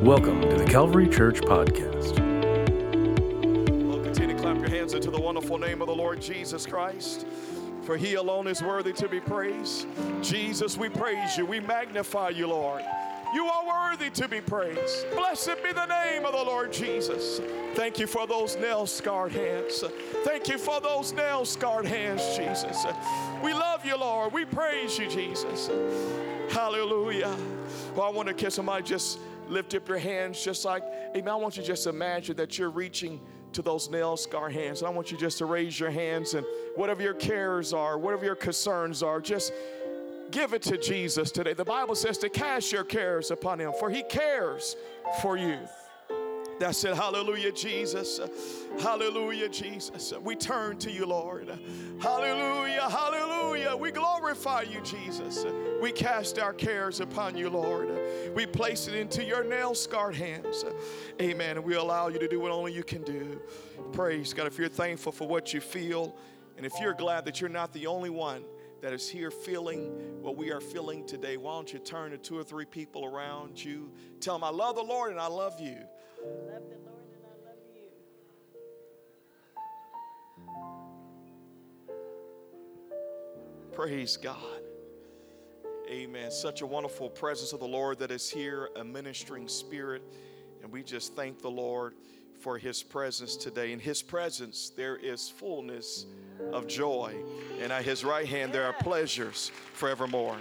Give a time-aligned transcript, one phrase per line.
[0.00, 2.18] Welcome to the Calvary Church Podcast.
[3.84, 7.26] Well, continue to clap your hands into the wonderful name of the Lord Jesus Christ.
[7.82, 9.88] For he alone is worthy to be praised.
[10.22, 11.46] Jesus, we praise you.
[11.46, 12.84] We magnify you, Lord.
[13.34, 15.10] You are worthy to be praised.
[15.16, 17.40] Blessed be the name of the Lord Jesus.
[17.74, 19.82] Thank you for those nail scarred hands.
[20.24, 22.86] Thank you for those nail scarred hands, Jesus.
[23.42, 24.32] We love you, Lord.
[24.32, 25.68] We praise you, Jesus.
[26.50, 27.36] Hallelujah.
[27.94, 28.84] Well, I want to kiss somebody.
[28.84, 29.18] Just
[29.48, 30.82] lift up your hands, just like,
[31.16, 31.28] amen.
[31.28, 33.20] I want you to just imagine that you're reaching
[33.52, 34.82] to those nail scar hands.
[34.82, 36.46] I want you just to raise your hands and
[36.76, 39.52] whatever your cares are, whatever your concerns are, just
[40.30, 41.54] give it to Jesus today.
[41.54, 44.76] The Bible says to cast your cares upon him, for he cares
[45.22, 45.58] for you.
[46.58, 46.96] That's it.
[46.96, 48.20] Hallelujah, Jesus.
[48.80, 50.12] Hallelujah, Jesus.
[50.22, 51.56] We turn to you, Lord.
[52.00, 53.76] Hallelujah, hallelujah.
[53.76, 55.44] We glorify you, Jesus.
[55.80, 57.90] We cast our cares upon you, Lord.
[58.34, 60.64] We place it into your nail scarred hands.
[61.20, 61.56] Amen.
[61.56, 63.40] And we allow you to do what only you can do.
[63.92, 64.46] Praise God.
[64.48, 66.16] If you're thankful for what you feel,
[66.56, 68.42] and if you're glad that you're not the only one
[68.80, 72.36] that is here feeling what we are feeling today, why don't you turn to two
[72.36, 73.90] or three people around you?
[74.20, 75.78] Tell them, I love the Lord and I love you.
[76.26, 77.88] Love the Lord and I love you.
[83.72, 84.62] Praise God.
[85.88, 86.30] Amen.
[86.30, 90.02] Such a wonderful presence of the Lord that is here, a ministering spirit.
[90.62, 91.94] And we just thank the Lord
[92.38, 93.72] for his presence today.
[93.72, 96.06] In his presence, there is fullness
[96.52, 97.14] of joy.
[97.60, 100.38] And at his right hand, there are pleasures forevermore.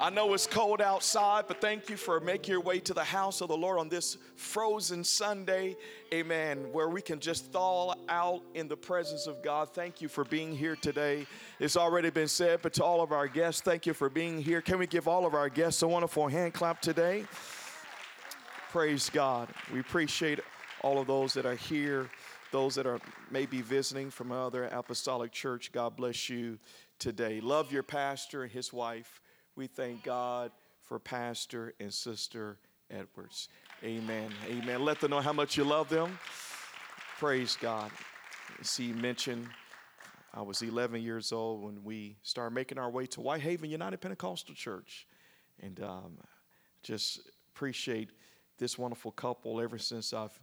[0.00, 3.40] I know it's cold outside, but thank you for making your way to the house
[3.40, 5.76] of the Lord on this frozen Sunday.
[6.14, 6.68] Amen.
[6.70, 9.74] Where we can just thaw out in the presence of God.
[9.74, 11.26] Thank you for being here today.
[11.58, 14.60] It's already been said, but to all of our guests, thank you for being here.
[14.60, 17.24] Can we give all of our guests a wonderful hand clap today?
[18.70, 19.48] Praise God.
[19.72, 20.38] We appreciate
[20.82, 22.08] all of those that are here,
[22.52, 23.00] those that are
[23.32, 25.72] maybe visiting from another apostolic church.
[25.72, 26.60] God bless you
[27.00, 27.40] today.
[27.40, 29.20] Love your pastor and his wife.
[29.58, 30.52] We thank God
[30.84, 32.58] for Pastor and Sister
[32.92, 33.48] Edwards.
[33.82, 34.30] Amen.
[34.48, 34.84] Amen.
[34.84, 36.16] Let them know how much you love them.
[37.18, 37.90] Praise God.
[38.62, 39.48] See, mentioned
[40.32, 44.54] I was 11 years old when we started making our way to Whitehaven United Pentecostal
[44.54, 45.08] Church.
[45.60, 46.18] And um,
[46.84, 48.10] just appreciate
[48.58, 50.38] this wonderful couple ever since I've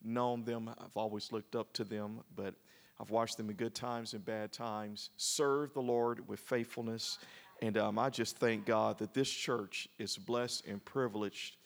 [0.00, 0.70] known them.
[0.78, 2.54] I've always looked up to them, but
[3.00, 7.18] I've watched them in good times and bad times serve the Lord with faithfulness.
[7.62, 11.56] And um, I just thank God that this church is blessed and privileged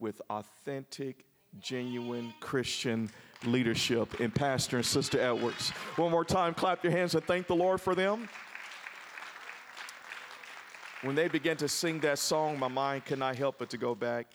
[0.00, 1.24] with authentic,
[1.60, 3.10] genuine Christian
[3.44, 5.70] leadership in Pastor and Sister Edwards.
[5.96, 8.28] One more time, clap your hands and thank the Lord for them.
[11.02, 13.94] When they began to sing that song, my mind could not help but to go
[13.94, 14.26] back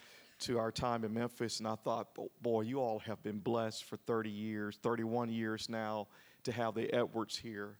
[0.41, 2.07] to our time in Memphis, and I thought,
[2.41, 6.07] boy, you all have been blessed for 30 years, 31 years now,
[6.43, 7.77] to have the Edwards here.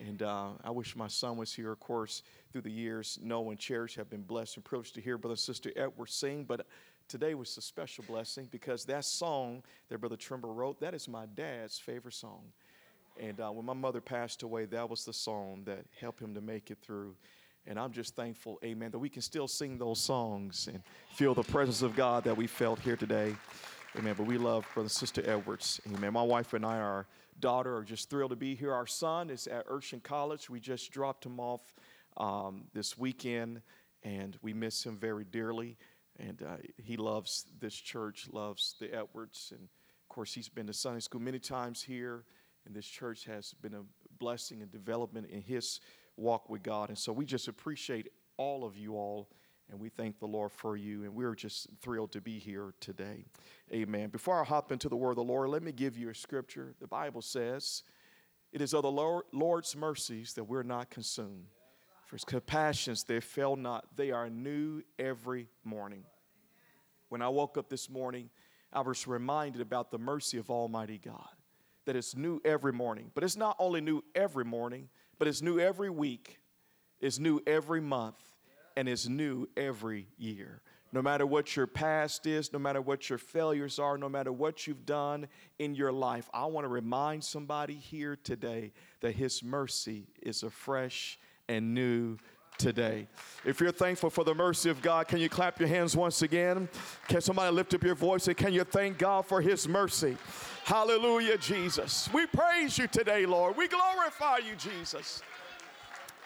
[0.00, 2.22] And uh, I wish my son was here, of course,
[2.52, 3.18] through the years.
[3.22, 6.44] Noah and Cherish have been blessed and privileged to hear Brother and Sister Edwards sing,
[6.44, 6.66] but
[7.08, 11.26] today was a special blessing because that song that Brother Trimble wrote, that is my
[11.34, 12.42] dad's favorite song.
[13.20, 16.40] And uh, when my mother passed away, that was the song that helped him to
[16.40, 17.14] make it through.
[17.66, 20.82] And I'm just thankful, amen, that we can still sing those songs and
[21.12, 23.36] feel the presence of God that we felt here today.
[23.96, 24.14] Amen.
[24.16, 25.80] But we love Brother and Sister Edwards.
[25.86, 26.12] Amen.
[26.12, 27.06] My wife and I, our
[27.42, 28.72] daughter, are just thrilled to be here.
[28.72, 30.48] Our son is at Urshan College.
[30.48, 31.74] We just dropped him off
[32.16, 33.60] um, this weekend,
[34.02, 35.76] and we miss him very dearly.
[36.18, 39.52] And uh, he loves this church, loves the Edwards.
[39.54, 42.24] And of course, he's been to Sunday school many times here,
[42.64, 43.82] and this church has been a
[44.18, 45.80] blessing and development in his
[46.16, 46.88] walk with God.
[46.88, 49.28] And so we just appreciate all of you all,
[49.70, 51.04] and we thank the Lord for you.
[51.04, 53.24] And we're just thrilled to be here today.
[53.72, 54.10] Amen.
[54.10, 56.74] Before I hop into the word of the Lord, let me give you a scripture.
[56.80, 57.82] The Bible says,
[58.52, 58.90] It is of the
[59.32, 61.46] Lord's mercies that we're not consumed.
[62.06, 63.96] For his compassions, they fail not.
[63.96, 66.04] They are new every morning.
[67.08, 68.28] When I woke up this morning,
[68.72, 71.28] I was reminded about the mercy of Almighty God,
[71.84, 73.10] that it's new every morning.
[73.14, 74.88] But it's not only new every morning,
[75.18, 76.38] but it's new every week,
[77.00, 78.31] it's new every month,
[78.76, 80.60] and it's new every year.
[80.92, 84.66] No matter what your past is, no matter what your failures are, no matter what
[84.66, 85.26] you've done
[85.58, 90.50] in your life, I want to remind somebody here today that His mercy is a
[90.50, 92.18] fresh and new
[92.58, 93.08] today.
[93.46, 96.68] If you're thankful for the mercy of God, can you clap your hands once again?
[97.08, 100.16] Can somebody lift up your voice and can you thank God for His mercy?
[100.64, 102.08] Hallelujah, Jesus.
[102.12, 103.56] We praise you today, Lord.
[103.56, 105.22] We glorify you, Jesus.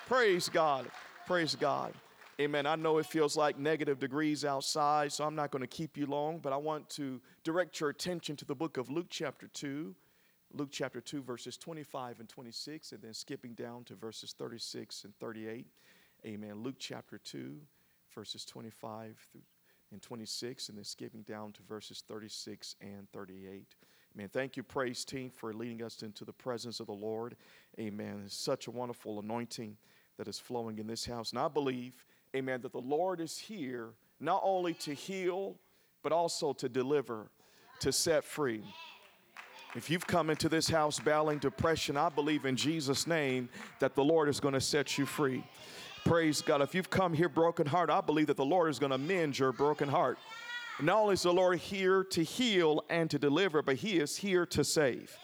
[0.09, 0.87] Praise God.
[1.27, 1.93] Praise God.
[2.39, 2.67] Amen.
[2.67, 6.05] I know it feels like negative degrees outside, so I'm not going to keep you
[6.05, 9.95] long, but I want to direct your attention to the book of Luke, chapter 2.
[10.53, 15.17] Luke chapter 2, verses 25 and 26, and then skipping down to verses 36 and
[15.19, 15.67] 38.
[16.27, 16.63] Amen.
[16.63, 17.57] Luke chapter 2,
[18.15, 19.17] verses 25
[19.93, 23.65] and 26, and then skipping down to verses 36 and 38.
[24.15, 24.29] Amen.
[24.31, 27.35] Thank you, praise team, for leading us into the presence of the Lord.
[27.81, 28.25] Amen.
[28.27, 29.79] It's such a wonderful anointing
[30.19, 31.31] that is flowing in this house.
[31.31, 32.05] And I believe
[32.37, 33.91] amen, that the Lord is here
[34.21, 35.57] not only to heal,
[36.03, 37.31] but also to deliver,
[37.81, 38.63] to set free.
[39.75, 43.49] If you've come into this house battling depression, I believe in Jesus' name
[43.81, 45.45] that the Lord is going to set you free.
[46.05, 46.63] Praise God.
[46.63, 49.39] If you've come here broken heart, I believe that the Lord is going to mend
[49.39, 50.19] your broken heart.
[50.81, 54.47] Not only is the Lord here to heal and to deliver, but He is here
[54.47, 55.17] to save.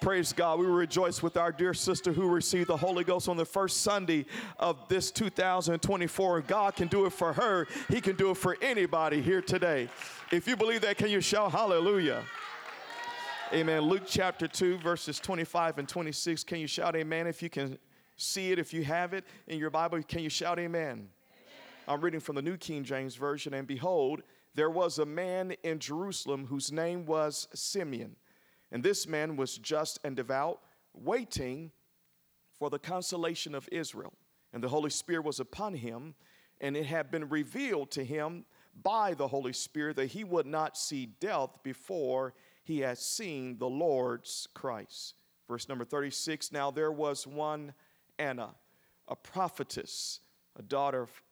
[0.00, 0.60] Praise God.
[0.60, 4.26] We rejoice with our dear sister who received the Holy Ghost on the first Sunday
[4.56, 6.42] of this 2024.
[6.42, 9.88] God can do it for her, He can do it for anybody here today.
[10.30, 12.22] If you believe that, can you shout hallelujah?
[13.52, 13.82] Amen.
[13.82, 16.44] Luke chapter 2, verses 25 and 26.
[16.44, 17.76] Can you shout amen if you can
[18.16, 20.00] see it, if you have it in your Bible?
[20.04, 20.92] Can you shout amen?
[20.92, 21.08] amen?
[21.88, 23.52] I'm reading from the New King James Version.
[23.52, 24.22] And behold,
[24.54, 28.14] there was a man in Jerusalem whose name was Simeon.
[28.70, 30.60] And this man was just and devout,
[30.94, 31.72] waiting
[32.58, 34.12] for the consolation of Israel.
[34.52, 36.14] And the Holy Spirit was upon him,
[36.60, 38.44] and it had been revealed to him
[38.82, 42.34] by the Holy Spirit that he would not see death before
[42.64, 45.14] he had seen the Lord's Christ.
[45.48, 47.72] Verse number 36 Now there was one
[48.18, 48.50] Anna,
[49.06, 50.20] a prophetess,
[50.56, 51.22] a daughter of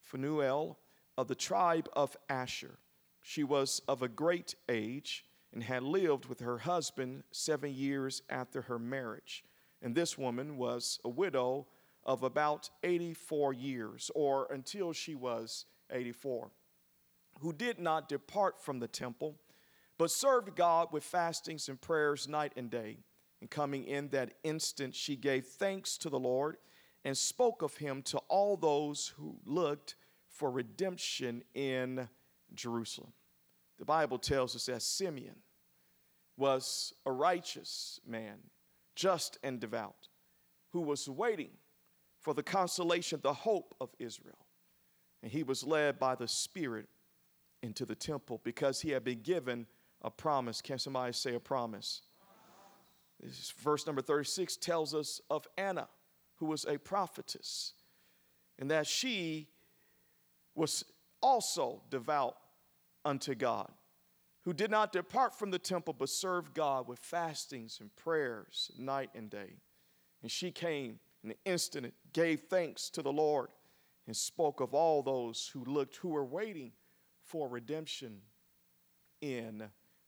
[0.00, 0.78] Phanuel
[1.16, 2.78] of the tribe of Asher.
[3.20, 8.62] She was of a great age and had lived with her husband seven years after
[8.62, 9.44] her marriage.
[9.82, 11.66] And this woman was a widow
[12.04, 16.50] of about 84 years, or until she was 84,
[17.40, 19.36] who did not depart from the temple,
[19.98, 22.98] but served God with fastings and prayers night and day.
[23.40, 26.56] And coming in that instant, she gave thanks to the Lord
[27.04, 29.94] and spoke of him to all those who looked
[30.28, 32.08] for redemption in
[32.54, 33.12] Jerusalem.
[33.78, 35.36] The Bible tells us that Simeon
[36.36, 38.38] was a righteous man,
[38.94, 40.08] just and devout,
[40.72, 41.50] who was waiting
[42.20, 44.46] for the consolation, the hope of Israel.
[45.22, 46.88] And he was led by the Spirit
[47.62, 49.66] into the temple because he had been given
[50.02, 50.62] a promise.
[50.62, 52.02] Can somebody say a promise?
[53.20, 55.88] This verse number 36 tells us of Anna,
[56.36, 57.72] who was a prophetess,
[58.58, 59.48] and that she
[60.54, 60.84] was
[61.20, 62.36] also devout
[63.04, 63.70] unto God,
[64.44, 69.10] who did not depart from the temple but served God with fastings and prayers night
[69.14, 69.56] and day.
[70.22, 73.48] And she came in an instant, gave thanks to the Lord,
[74.06, 76.72] and spoke of all those who looked, who were waiting
[77.24, 78.20] for redemption
[79.20, 79.64] in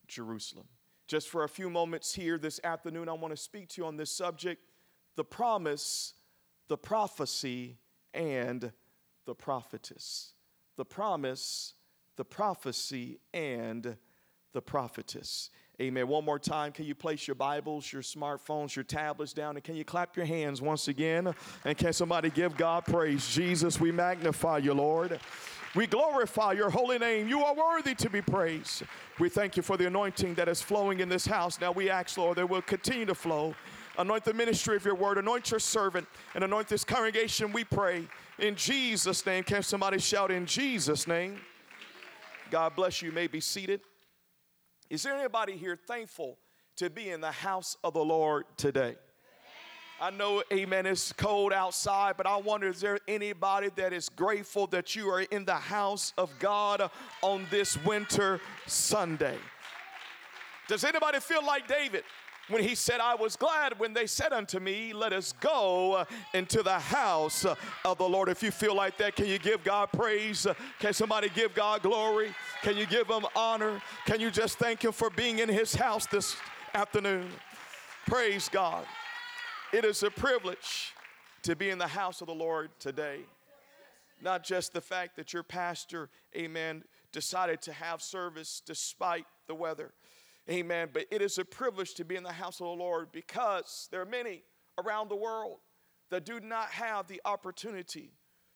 [0.08, 0.66] Jerusalem.
[1.06, 3.96] Just for a few moments here this afternoon, I want to speak to you on
[3.96, 4.62] this subject
[5.16, 6.14] the promise,
[6.68, 7.78] the prophecy,
[8.14, 8.72] and
[9.26, 10.32] the prophetess
[10.80, 11.74] the promise,
[12.20, 13.96] the prophecy, and
[14.52, 15.48] the prophetess.
[15.80, 16.06] Amen.
[16.06, 19.74] One more time, can you place your Bibles, your smartphones, your tablets down, and can
[19.74, 21.34] you clap your hands once again?
[21.64, 23.26] And can somebody give God praise?
[23.26, 25.18] Jesus, we magnify you, Lord.
[25.74, 27.26] We glorify your holy name.
[27.26, 28.82] You are worthy to be praised.
[29.18, 31.58] We thank you for the anointing that is flowing in this house.
[31.58, 33.54] Now we ask, Lord, that will continue to flow.
[33.96, 35.16] Anoint the ministry of your word.
[35.16, 38.06] Anoint your servant and anoint this congregation, we pray.
[38.38, 39.42] In Jesus' name.
[39.42, 41.40] Can somebody shout in Jesus' name?
[42.50, 43.10] God bless you.
[43.10, 43.80] you may be seated.
[44.88, 46.36] Is there anybody here thankful
[46.76, 48.96] to be in the house of the Lord today?
[50.00, 54.66] I know, amen, it's cold outside, but I wonder is there anybody that is grateful
[54.68, 56.90] that you are in the house of God
[57.22, 59.36] on this winter Sunday?
[60.68, 62.04] Does anybody feel like David?
[62.50, 66.04] When he said, I was glad when they said unto me, Let us go uh,
[66.34, 67.54] into the house uh,
[67.84, 68.28] of the Lord.
[68.28, 70.46] If you feel like that, can you give God praise?
[70.46, 72.34] Uh, can somebody give God glory?
[72.62, 73.80] Can you give him honor?
[74.04, 76.36] Can you just thank him for being in his house this
[76.74, 77.28] afternoon?
[78.06, 78.84] Praise God.
[79.72, 80.92] It is a privilege
[81.42, 83.20] to be in the house of the Lord today.
[84.20, 89.92] Not just the fact that your pastor, amen, decided to have service despite the weather
[90.50, 90.88] Amen.
[90.92, 94.00] But it is a privilege to be in the house of the Lord because there
[94.00, 94.42] are many
[94.78, 95.58] around the world
[96.10, 98.10] that do not have the opportunity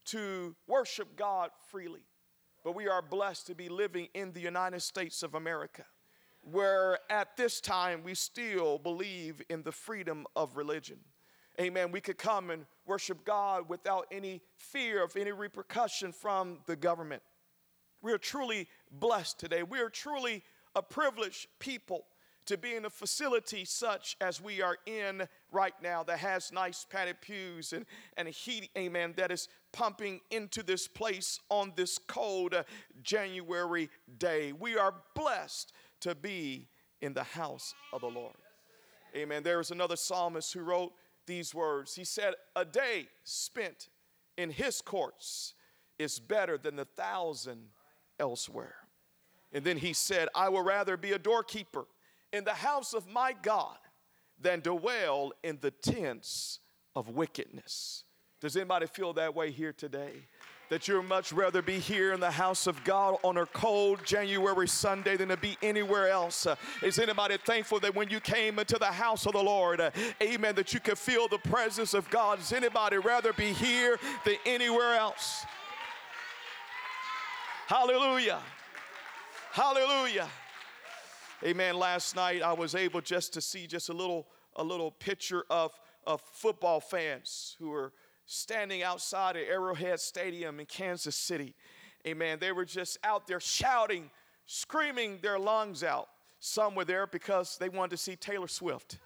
[0.07, 2.03] to worship God freely.
[2.65, 5.85] But we are blessed to be living in the United States of America,
[6.43, 10.99] where at this time we still believe in the freedom of religion.
[11.61, 11.93] Amen.
[11.93, 17.23] We could come and worship God without any fear of any repercussion from the government.
[18.03, 19.63] We are truly blessed today.
[19.63, 20.43] We are truly
[20.75, 22.05] a privileged people
[22.47, 26.85] to be in a facility such as we are in right now that has nice
[26.89, 32.55] padded pews and, and heat, amen, that is pumping into this place on this cold
[33.03, 33.89] January
[34.19, 34.53] day.
[34.53, 36.69] We are blessed to be
[37.01, 38.35] in the house of the Lord.
[39.17, 39.43] Amen.
[39.43, 40.93] There is another psalmist who wrote
[41.27, 41.95] these words.
[41.95, 43.89] He said, A day spent
[44.37, 45.55] in his courts
[45.99, 47.69] is better than a thousand
[48.19, 48.75] elsewhere.
[49.55, 51.87] And then he said, I will rather be a doorkeeper
[52.33, 53.79] in the house of my God
[54.41, 56.59] than dwell in the tents
[56.97, 58.03] of wickedness.
[58.41, 60.27] Does anybody feel that way here today?
[60.71, 64.67] That you'd much rather be here in the house of God on a cold January
[64.67, 66.47] Sunday than to be anywhere else.
[66.83, 69.81] Is anybody thankful that when you came into the house of the Lord,
[70.21, 72.39] amen, that you could feel the presence of God?
[72.39, 75.45] Does anybody rather be here than anywhere else?
[77.69, 78.41] Hallelujah.
[79.55, 80.29] Hallelujah.
[81.45, 81.79] Amen.
[81.79, 85.71] Last night I was able just to see just a little a little picture of,
[86.05, 87.93] of football fans who were
[88.27, 91.55] standing outside of Arrowhead Stadium in Kansas City.
[92.05, 92.39] Amen.
[92.41, 94.11] They were just out there shouting,
[94.45, 96.09] screaming their lungs out.
[96.41, 98.99] Some were there because they wanted to see Taylor Swift.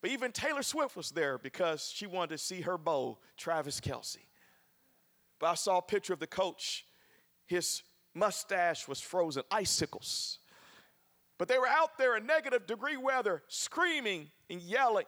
[0.00, 4.18] But even Taylor Swift was there because she wanted to see her beau, Travis Kelce.
[5.40, 6.86] But I saw a picture of the coach.
[7.46, 7.82] His
[8.14, 10.38] mustache was frozen, icicles.
[11.38, 15.06] But they were out there in negative degree weather, screaming and yelling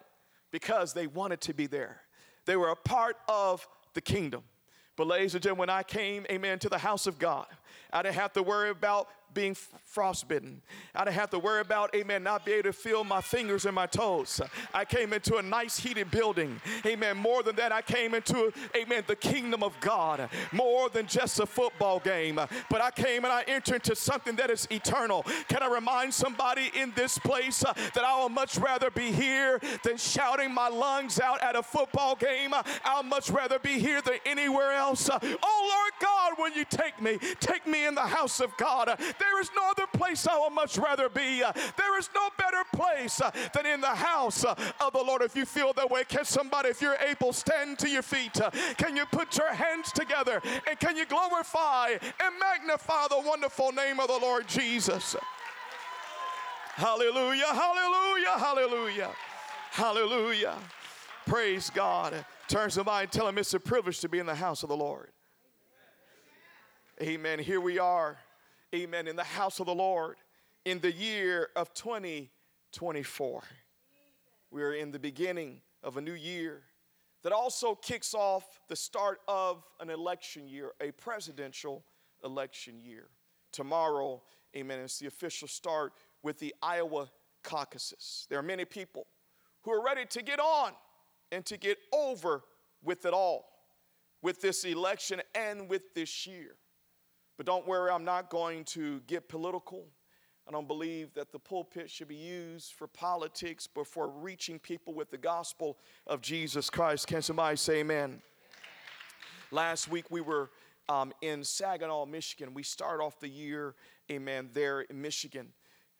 [0.50, 2.00] because they wanted to be there.
[2.46, 4.42] They were a part of the kingdom.
[4.96, 7.46] But, ladies and gentlemen, when I came, amen, to the house of God,
[7.92, 10.62] I didn't have to worry about being frostbitten.
[10.94, 13.74] I didn't have to worry about, amen, not be able to feel my fingers and
[13.74, 14.40] my toes.
[14.72, 16.60] I came into a nice heated building.
[16.86, 17.16] Amen.
[17.16, 20.28] More than that, I came into, amen, the kingdom of God.
[20.52, 22.40] More than just a football game.
[22.70, 25.24] But I came and I entered into something that is eternal.
[25.48, 29.60] Can I remind somebody in this place uh, that I would much rather be here
[29.82, 32.52] than shouting my lungs out at a football game?
[32.84, 35.10] I'll much rather be here than anywhere else.
[35.10, 38.98] oh Lord God, when you take me, take me in the house of God.
[39.24, 41.40] There is no other place I would much rather be.
[41.40, 43.20] There is no better place
[43.54, 45.22] than in the house of the Lord.
[45.22, 48.38] If you feel that way, can somebody, if you're able, stand to your feet?
[48.76, 53.98] Can you put your hands together and can you glorify and magnify the wonderful name
[53.98, 55.16] of the Lord Jesus?
[56.74, 59.10] Hallelujah, hallelujah, hallelujah,
[59.70, 60.56] hallelujah.
[61.26, 62.24] Praise God.
[62.48, 64.76] Turn somebody and tell him it's a privilege to be in the house of the
[64.76, 65.08] Lord.
[67.00, 67.38] Amen.
[67.38, 68.18] Here we are
[68.74, 70.16] amen, in the house of the Lord
[70.64, 73.42] in the year of 2024.
[74.50, 76.62] We are in the beginning of a new year
[77.22, 81.84] that also kicks off the start of an election year, a presidential
[82.24, 83.06] election year.
[83.52, 84.22] Tomorrow,
[84.56, 85.92] amen, is the official start
[86.24, 87.08] with the Iowa
[87.44, 88.26] caucuses.
[88.28, 89.06] There are many people
[89.62, 90.72] who are ready to get on
[91.30, 92.42] and to get over
[92.82, 93.46] with it all,
[94.20, 96.56] with this election and with this year.
[97.36, 99.84] But don't worry, I'm not going to get political.
[100.46, 104.92] I don't believe that the pulpit should be used for politics, but for reaching people
[104.92, 107.06] with the gospel of Jesus Christ.
[107.06, 108.20] Can somebody say amen?
[109.50, 110.50] Last week we were
[110.88, 112.52] um, in Saginaw, Michigan.
[112.52, 113.74] We start off the year,
[114.10, 115.48] amen, there in Michigan.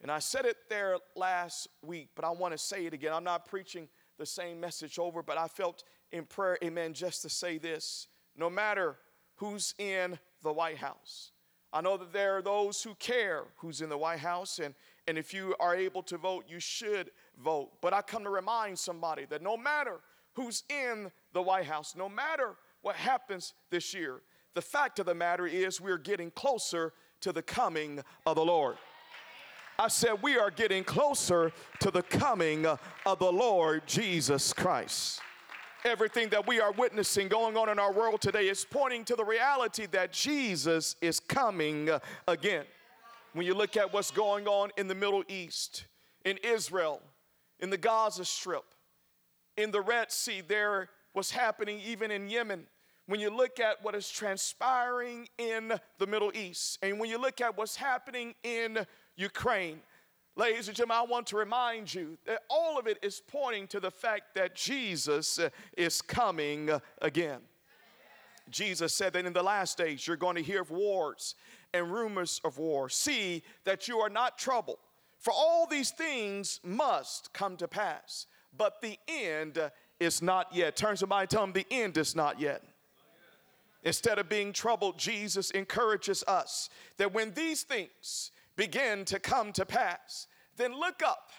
[0.01, 3.13] And I said it there last week, but I want to say it again.
[3.13, 3.87] I'm not preaching
[4.17, 8.07] the same message over, but I felt in prayer, amen, just to say this.
[8.37, 8.97] No matter
[9.37, 11.31] who's in the White House.
[11.73, 14.73] I know that there are those who care who's in the White House, and,
[15.07, 17.11] and if you are able to vote, you should
[17.43, 17.71] vote.
[17.81, 19.99] But I come to remind somebody that no matter
[20.35, 24.21] who's in the White House, no matter what happens this year,
[24.53, 28.77] the fact of the matter is we're getting closer to the coming of the Lord.
[29.77, 35.19] I said, we are getting closer to the coming of the Lord Jesus Christ
[35.85, 39.23] everything that we are witnessing going on in our world today is pointing to the
[39.23, 42.65] reality that Jesus is coming uh, again.
[43.33, 45.85] When you look at what's going on in the Middle East,
[46.25, 47.01] in Israel,
[47.59, 48.65] in the Gaza Strip,
[49.57, 52.65] in the Red Sea, there was happening even in Yemen.
[53.05, 57.41] When you look at what is transpiring in the Middle East, and when you look
[57.41, 58.79] at what's happening in
[59.15, 59.81] Ukraine,
[60.37, 63.79] Ladies and gentlemen, I want to remind you that all of it is pointing to
[63.79, 67.39] the fact that Jesus uh, is coming uh, again.
[68.49, 71.35] Jesus said that in the last days you're going to hear of wars
[71.73, 72.89] and rumors of war.
[72.89, 74.79] See that you are not troubled,
[75.19, 78.27] for all these things must come to pass,
[78.57, 79.69] but the end uh,
[80.01, 80.75] is not yet.
[80.75, 82.61] Turn to somebody, tell them the end is not yet.
[83.83, 89.65] Instead of being troubled, Jesus encourages us that when these things begin to come to
[89.65, 91.29] pass, then look up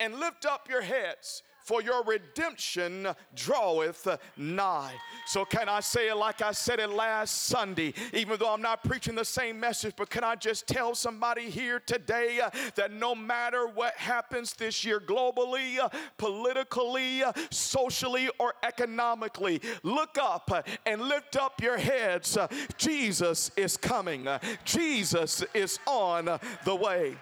[0.00, 4.94] and lift up your heads for your redemption draweth nigh.
[5.26, 8.82] So, can I say it like I said it last Sunday, even though I'm not
[8.84, 13.14] preaching the same message, but can I just tell somebody here today uh, that no
[13.14, 20.62] matter what happens this year, globally, uh, politically, uh, socially, or economically, look up uh,
[20.86, 22.36] and lift up your heads.
[22.36, 27.16] Uh, Jesus is coming, Uh, Jesus is on the way.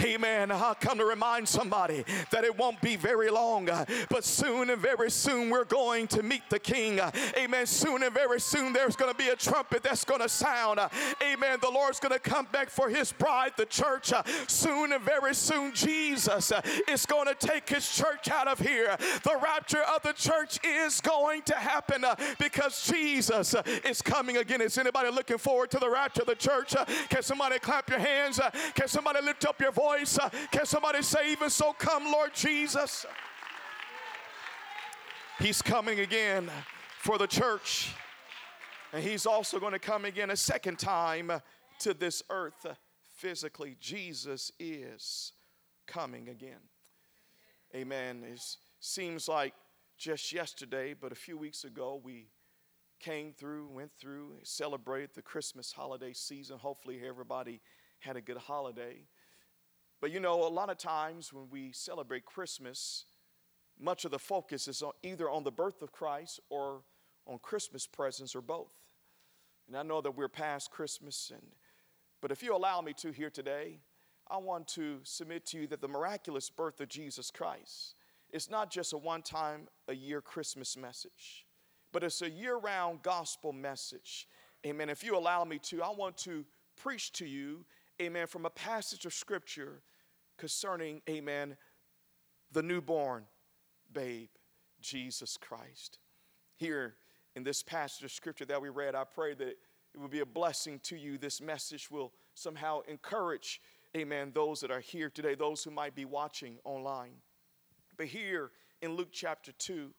[0.00, 0.50] Amen.
[0.50, 4.80] I come to remind somebody that it won't be very long, uh, but soon and
[4.80, 7.00] very soon we're going to meet the King.
[7.00, 7.66] Uh, Amen.
[7.66, 10.78] Soon and very soon there's going to be a trumpet that's going to sound.
[10.78, 10.88] Uh,
[11.22, 11.58] Amen.
[11.60, 14.12] The Lord's going to come back for his bride, the church.
[14.46, 16.52] Soon and very soon Jesus
[16.88, 18.96] is going to take his church out of here.
[19.22, 22.04] The rapture of the church is going to happen
[22.38, 23.54] because Jesus
[23.84, 24.60] is coming again.
[24.60, 26.74] Is anybody looking forward to the rapture of the church?
[27.08, 28.40] Can somebody clap your hands?
[28.74, 30.18] Can somebody lift up your voice?
[30.18, 33.06] Uh, Can somebody say, even so, come, Lord Jesus?
[35.38, 36.50] He's coming again
[37.00, 37.94] for the church.
[38.92, 41.32] And he's also going to come again a second time
[41.80, 42.66] to this earth
[43.16, 43.76] physically.
[43.80, 45.32] Jesus is
[45.86, 46.60] coming again.
[47.74, 48.22] Amen.
[48.24, 48.40] It
[48.78, 49.52] seems like
[49.98, 52.28] just yesterday, but a few weeks ago, we
[53.00, 56.58] came through, went through, celebrated the Christmas holiday season.
[56.58, 57.60] Hopefully, everybody
[57.98, 59.02] had a good holiday.
[60.04, 63.06] But you know, a lot of times when we celebrate Christmas,
[63.80, 66.82] much of the focus is on either on the birth of Christ or
[67.26, 68.74] on Christmas presents or both.
[69.66, 71.40] And I know that we're past Christmas and
[72.20, 73.78] but if you allow me to here today,
[74.30, 77.94] I want to submit to you that the miraculous birth of Jesus Christ
[78.30, 81.46] is not just a one time a year Christmas message,
[81.92, 84.28] but it's a year round gospel message.
[84.66, 84.90] Amen.
[84.90, 86.44] If you allow me to, I want to
[86.76, 87.64] preach to you,
[88.02, 89.80] amen, from a passage of scripture
[90.38, 91.56] concerning, amen,
[92.52, 93.24] the newborn
[93.92, 94.28] babe,
[94.80, 95.98] Jesus Christ.
[96.56, 96.94] Here
[97.34, 99.56] in this passage of scripture that we read, I pray that
[99.94, 101.18] it will be a blessing to you.
[101.18, 103.60] This message will somehow encourage,
[103.96, 107.14] amen, those that are here today, those who might be watching online.
[107.96, 108.50] But here
[108.82, 109.90] in Luke chapter 2,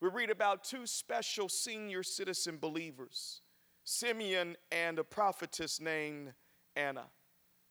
[0.00, 3.42] we read about two special senior citizen believers,
[3.84, 6.32] Simeon and a prophetess named
[6.76, 7.06] Anna.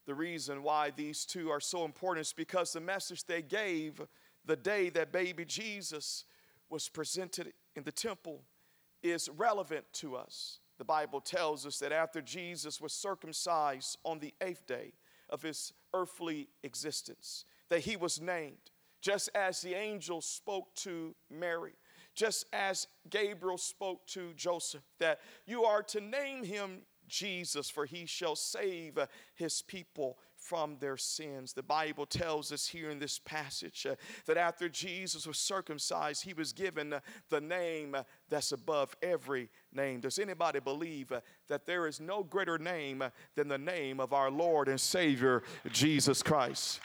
[0.05, 4.01] The reason why these two are so important is because the message they gave
[4.45, 6.25] the day that baby Jesus
[6.69, 8.41] was presented in the temple
[9.01, 10.59] is relevant to us.
[10.77, 14.93] The Bible tells us that after Jesus was circumcised on the eighth day
[15.29, 21.73] of his earthly existence, that he was named, just as the angel spoke to Mary,
[22.15, 28.05] just as Gabriel spoke to Joseph, that you are to name him Jesus, for he
[28.05, 28.97] shall save
[29.35, 31.53] his people from their sins.
[31.53, 36.33] The Bible tells us here in this passage uh, that after Jesus was circumcised, he
[36.33, 40.01] was given uh, the name uh, that's above every name.
[40.01, 41.13] Does anybody believe
[41.47, 43.03] that there is no greater name
[43.35, 46.81] than the name of our Lord and Savior, Jesus Christ?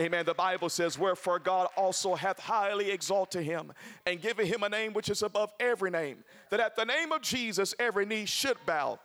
[0.00, 0.24] Amen.
[0.24, 3.72] The Bible says, Wherefore God also hath highly exalted him
[4.06, 7.20] and given him a name which is above every name, that at the name of
[7.20, 8.98] Jesus every knee should bow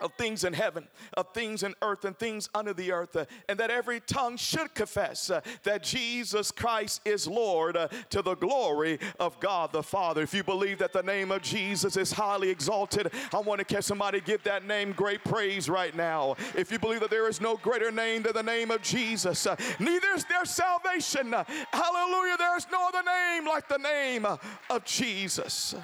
[0.00, 3.58] of things in heaven, of things in earth, and things under the earth, uh, and
[3.58, 8.98] that every tongue should confess uh, that Jesus Christ is Lord uh, to the glory
[9.18, 10.22] of God the Father.
[10.22, 13.84] If you believe that the name of Jesus is highly exalted, I want to catch
[13.84, 16.36] somebody give that name great praise right now.
[16.54, 19.46] If you believe that there is no greater name than the name of Jesus,
[19.78, 21.32] neither is there salvation.
[21.72, 25.74] Hallelujah, there is no other name like the name of Jesus.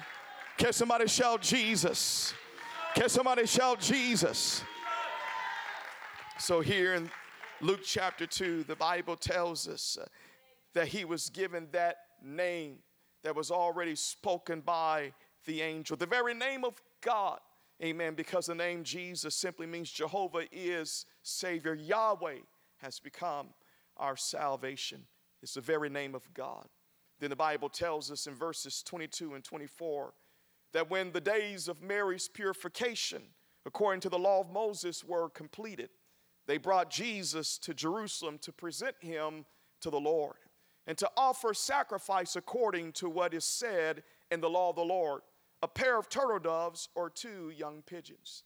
[0.57, 2.33] Can somebody shout Jesus?
[2.95, 4.63] Can somebody shout Jesus?
[6.37, 7.09] So, here in
[7.59, 10.05] Luke chapter 2, the Bible tells us uh,
[10.75, 12.77] that he was given that name
[13.23, 15.11] that was already spoken by
[15.45, 17.39] the angel, the very name of God.
[17.83, 18.13] Amen.
[18.13, 21.73] Because the name Jesus simply means Jehovah is Savior.
[21.73, 22.41] Yahweh
[22.77, 23.47] has become
[23.97, 25.01] our salvation.
[25.41, 26.67] It's the very name of God.
[27.19, 30.13] Then the Bible tells us in verses 22 and 24
[30.73, 33.21] that when the days of Mary's purification,
[33.65, 35.89] according to the law of Moses, were completed,
[36.45, 39.45] they brought Jesus to Jerusalem to present him
[39.81, 40.35] to the Lord
[40.85, 45.21] and to offer sacrifice according to what is said in the law of the Lord
[45.61, 48.43] a pair of turtle doves or two young pigeons.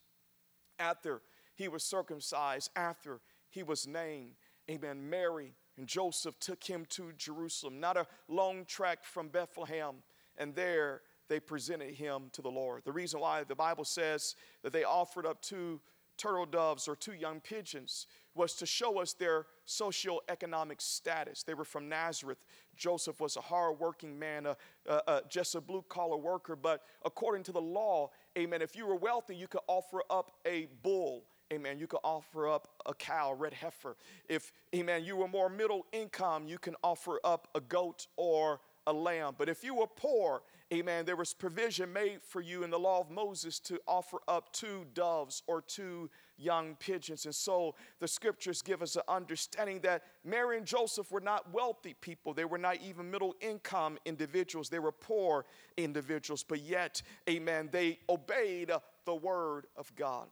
[0.78, 1.24] After
[1.56, 4.34] he was circumcised, after he was named,
[4.70, 9.96] amen, Mary And Joseph took him to Jerusalem, not a long trek from Bethlehem.
[10.38, 12.84] And there they presented him to the Lord.
[12.86, 15.80] The reason why the Bible says that they offered up two
[16.18, 21.44] turtle doves or two young pigeons was to show us their socioeconomic status.
[21.44, 22.46] They were from Nazareth.
[22.76, 26.56] Joseph was a hardworking man, a, a, a, just a blue collar worker.
[26.56, 30.68] But according to the law, amen, if you were wealthy, you could offer up a
[30.84, 31.24] bull.
[31.52, 31.80] Amen.
[31.80, 33.96] You could offer up a cow, red heifer.
[34.28, 38.94] If, amen, you were more middle income, you can offer up a goat or a
[38.94, 39.36] lamb.
[39.38, 40.42] But if you were poor,
[40.74, 44.52] amen, there was provision made for you in the law of Moses to offer up
[44.52, 47.26] two doves or two young pigeons.
[47.26, 51.96] And so the scriptures give us an understanding that Mary and Joseph were not wealthy
[52.00, 52.34] people.
[52.34, 54.70] They were not even middle income individuals.
[54.70, 55.46] They were poor
[55.78, 56.44] individuals.
[56.44, 58.72] But yet, amen, they obeyed
[59.06, 60.28] the word of God.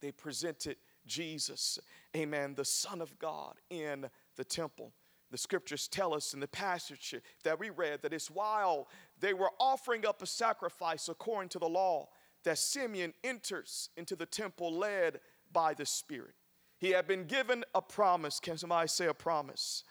[0.00, 1.78] They presented Jesus,
[2.16, 4.92] amen, the Son of God in the temple.
[5.30, 7.14] The scriptures tell us in the passage
[7.44, 8.88] that we read that it's while
[9.20, 12.08] they were offering up a sacrifice according to the law
[12.44, 15.20] that Simeon enters into the temple led
[15.52, 16.34] by the Spirit.
[16.78, 18.40] He had been given a promise.
[18.40, 19.84] Can somebody say a promise?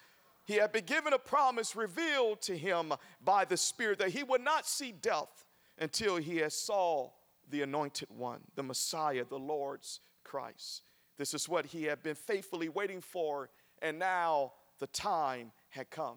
[0.44, 4.40] He had been given a promise revealed to him by the Spirit that he would
[4.40, 5.44] not see death
[5.78, 7.10] until he had saw
[7.50, 10.82] the anointed one, the Messiah, the Lord's Christ.
[11.18, 13.50] This is what he had been faithfully waiting for,
[13.82, 16.16] and now the time had come.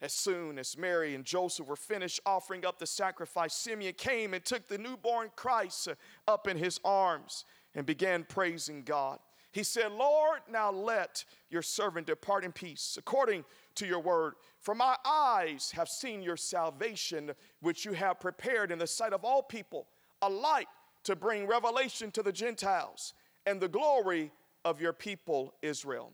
[0.00, 4.44] As soon as Mary and Joseph were finished offering up the sacrifice, Simeon came and
[4.44, 5.88] took the newborn Christ
[6.26, 7.44] up in his arms
[7.74, 9.20] and began praising God.
[9.52, 13.44] He said, Lord, now let your servant depart in peace according
[13.76, 14.34] to your word.
[14.58, 19.24] For my eyes have seen your salvation, which you have prepared in the sight of
[19.24, 19.86] all people,
[20.22, 20.68] a light
[21.04, 23.14] to bring revelation to the Gentiles
[23.46, 24.32] and the glory
[24.64, 26.12] of your people Israel.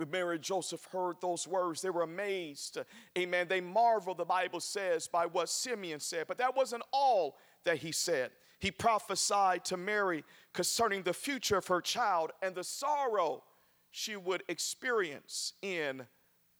[0.00, 2.78] When Mary and Joseph heard those words, they were amazed.
[3.18, 3.48] Amen.
[3.48, 6.24] They marveled, the Bible says, by what Simeon said.
[6.26, 8.30] But that wasn't all that he said.
[8.60, 13.44] He prophesied to Mary concerning the future of her child and the sorrow
[13.90, 16.06] she would experience in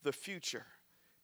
[0.03, 0.67] the future.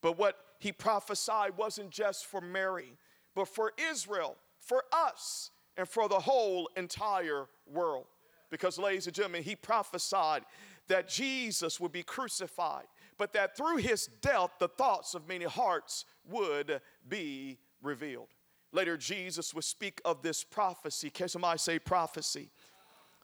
[0.01, 2.97] But what he prophesied wasn't just for Mary,
[3.35, 8.07] but for Israel, for us, and for the whole entire world.
[8.49, 10.45] Because, ladies and gentlemen, he prophesied
[10.89, 12.87] that Jesus would be crucified,
[13.19, 18.29] but that through his death, the thoughts of many hearts would be revealed.
[18.73, 21.09] Later, Jesus would speak of this prophecy.
[21.11, 22.51] Can somebody say prophecy?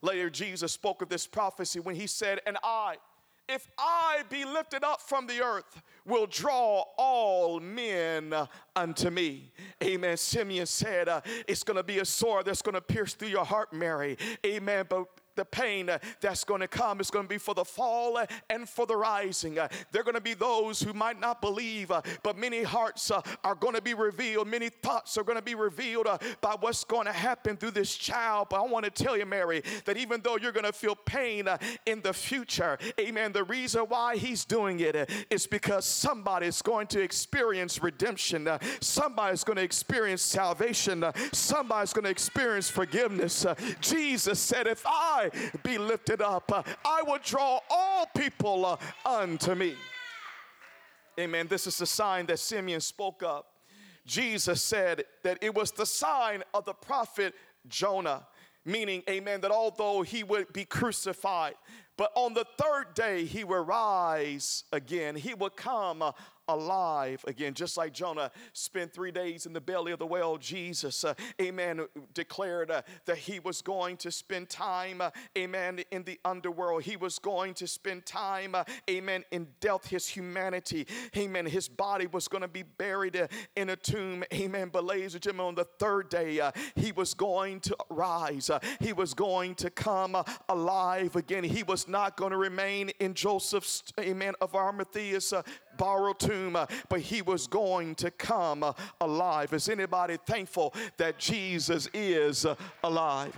[0.00, 2.96] Later, Jesus spoke of this prophecy when he said, And I,
[3.48, 8.34] if I be lifted up from the earth, will draw all men
[8.74, 9.52] unto me.
[9.82, 10.16] Amen.
[10.16, 13.44] Simeon said, uh, It's going to be a sword that's going to pierce through your
[13.44, 14.16] heart, Mary.
[14.46, 14.86] Amen.
[14.88, 18.16] But the pain uh, that's going to come is going to be for the fall
[18.16, 19.58] uh, and for the rising.
[19.58, 21.90] Uh, there are going to be those who might not believe,
[22.22, 24.48] but many hearts are going to be revealed.
[24.48, 26.06] Many thoughts are going to be revealed
[26.40, 28.48] by what's going to happen through this child.
[28.50, 31.48] But I want to tell you, Mary, that even though you're going to feel pain
[31.86, 37.00] in the future, amen, the reason why he's doing it is because somebody's going to
[37.00, 38.48] experience redemption.
[38.80, 41.04] Somebody's going to experience salvation.
[41.32, 43.46] Somebody's going to experience forgiveness.
[43.80, 45.30] Jesus said, If I I
[45.62, 46.50] be lifted up,
[46.84, 49.74] I will draw all people uh, unto me.
[51.18, 51.46] Amen.
[51.46, 53.46] This is the sign that Simeon spoke up.
[54.06, 57.34] Jesus said that it was the sign of the prophet
[57.68, 58.26] Jonah,
[58.64, 61.54] meaning, amen, that although he would be crucified,
[61.96, 65.14] but on the third day he will rise again.
[65.14, 66.12] He will come uh,
[66.48, 67.54] alive again.
[67.54, 71.86] Just like Jonah spent three days in the belly of the whale, Jesus, uh, amen,
[72.14, 76.82] declared uh, that he was going to spend time, uh, amen, in the underworld.
[76.82, 81.46] He was going to spend time, uh, amen, in death, his humanity, amen.
[81.46, 84.70] His body was going to be buried uh, in a tomb, amen.
[84.72, 88.50] But, ladies and gentlemen, on the third day, uh, he was going to rise,
[88.80, 90.16] he was going to come
[90.48, 91.44] alive again.
[91.44, 95.32] He was not going to remain in Joseph's, amen, of Arimathea's
[95.82, 99.52] borrowed tomb, uh, but he was going to come uh, alive.
[99.52, 103.36] Is anybody thankful that Jesus is uh, alive?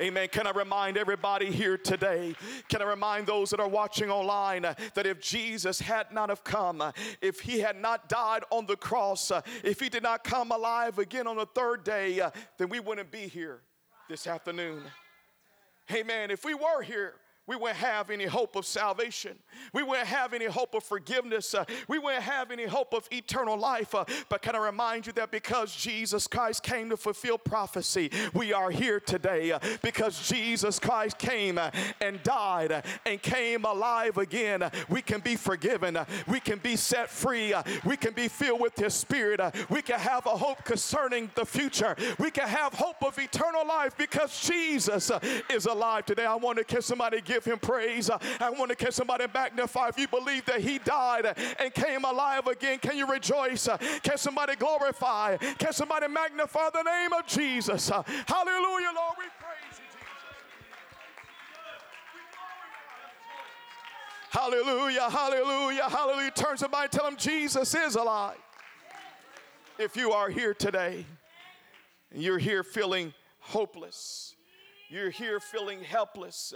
[0.00, 0.28] Amen.
[0.28, 2.36] Can I remind everybody here today?
[2.68, 6.80] Can I remind those that are watching online that if Jesus had not have come,
[7.20, 9.32] if he had not died on the cross,
[9.64, 12.20] if he did not come alive again on the third day,
[12.58, 13.62] then we wouldn't be here
[14.08, 14.82] this afternoon.
[15.92, 16.30] Amen.
[16.30, 17.14] If we were here,
[17.46, 19.36] we wouldn't have any hope of salvation.
[19.74, 21.54] We wouldn't have any hope of forgiveness.
[21.54, 23.94] Uh, we wouldn't have any hope of eternal life.
[23.94, 28.54] Uh, but can I remind you that because Jesus Christ came to fulfill prophecy, we
[28.54, 29.52] are here today.
[29.52, 35.02] Uh, because Jesus Christ came uh, and died uh, and came alive again, uh, we
[35.02, 35.98] can be forgiven.
[36.26, 37.52] we can be set free.
[37.84, 39.40] we can be filled with His Spirit.
[39.68, 41.94] we can have a hope concerning the future.
[42.18, 45.10] We can have hope of eternal life because Jesus
[45.50, 46.24] is alive today.
[46.24, 48.10] I want to kiss somebody, give him praise.
[48.10, 49.88] I want to catch somebody magnify.
[49.88, 51.26] If you believe that he died
[51.58, 53.68] and came alive again, can you rejoice?
[54.02, 55.36] Can somebody glorify?
[55.36, 57.88] Can somebody magnify the name of Jesus?
[57.88, 59.16] Hallelujah, Lord.
[59.18, 60.04] We praise you, Jesus.
[64.30, 66.30] Hallelujah, hallelujah, hallelujah.
[66.30, 68.36] Turn somebody tell them Jesus is alive.
[69.78, 71.04] If you are here today
[72.12, 74.36] and you're here feeling hopeless,
[74.88, 76.54] you're here feeling helpless,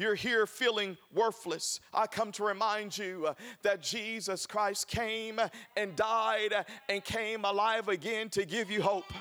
[0.00, 5.40] you're here feeling worthless, I come to remind you uh, that Jesus Christ came
[5.76, 6.54] and died
[6.88, 9.12] and came alive again to give you hope.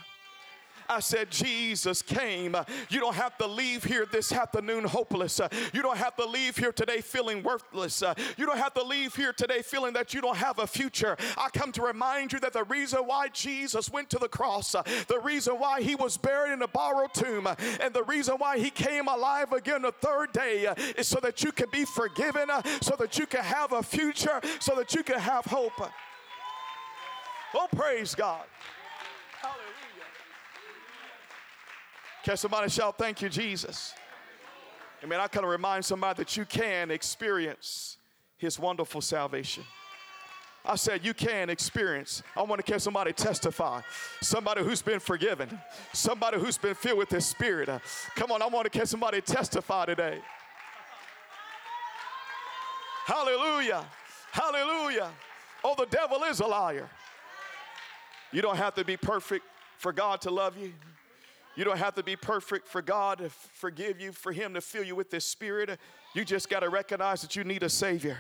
[0.90, 2.56] I said, Jesus came.
[2.90, 5.40] You don't have to leave here this afternoon hopeless.
[5.72, 8.04] You don't have to leave here today feeling worthless.
[8.38, 11.16] You don't have to leave here today feeling that you don't have a future.
[11.38, 15.20] I come to remind you that the reason why Jesus went to the cross, the
[15.24, 17.48] reason why he was buried in a borrowed tomb,
[17.80, 21.52] and the reason why he came alive again the third day is so that you
[21.52, 22.50] can be forgiven,
[22.82, 25.80] so that you can have a future, so that you can have hope.
[27.54, 28.44] Oh, praise God.
[32.30, 33.96] Can somebody shout, Thank you, Jesus?
[35.04, 35.20] Amen.
[35.20, 37.98] I kind of remind somebody that you can experience
[38.38, 39.64] his wonderful salvation.
[40.64, 42.22] I said, You can experience.
[42.38, 43.82] I want to hear somebody testify.
[44.22, 45.60] Somebody who's been forgiven.
[45.92, 47.68] Somebody who's been filled with His Spirit.
[48.16, 50.20] Come on, I want to hear somebody testify today.
[53.08, 53.84] Hallelujah.
[54.32, 55.10] Hallelujah.
[55.64, 56.92] Oh, the devil is a liar.
[58.32, 59.46] You don't have to be perfect
[59.80, 60.74] for God to love you.
[61.60, 64.86] You don't have to be perfect for God to forgive you, for Him to fill
[64.86, 65.78] you with this Spirit.
[66.16, 68.18] You just got to recognize that you need a Savior.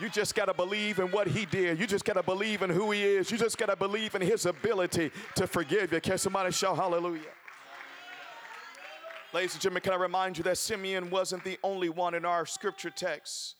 [0.00, 1.78] You just got to believe in what He did.
[1.78, 3.30] You just got to believe in who He is.
[3.30, 6.00] You just got to believe in His ability to forgive you.
[6.00, 7.30] Can somebody shout hallelujah?
[9.32, 12.44] Ladies and gentlemen, can I remind you that Simeon wasn't the only one in our
[12.44, 13.54] scripture text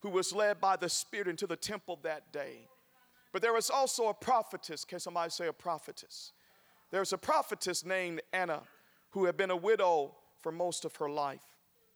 [0.00, 2.66] who was led by the Spirit into the temple that day.
[3.30, 4.86] But there was also a prophetess.
[4.86, 6.32] Can somebody say a prophetess?
[6.90, 8.62] There's a prophetess named Anna
[9.10, 11.44] who had been a widow for most of her life.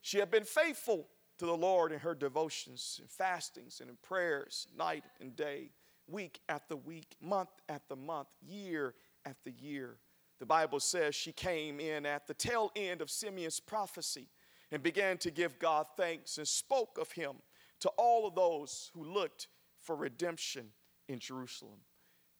[0.00, 4.66] She had been faithful to the Lord in her devotions and fastings and in prayers
[4.76, 5.70] night and day,
[6.06, 9.98] week after week, month after month, year after year.
[10.40, 14.28] The Bible says she came in at the tail end of Simeon's prophecy
[14.70, 17.36] and began to give God thanks and spoke of him
[17.80, 19.48] to all of those who looked
[19.80, 20.68] for redemption
[21.08, 21.80] in Jerusalem.